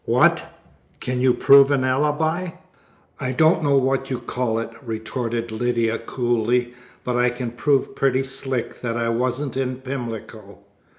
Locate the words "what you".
3.77-4.17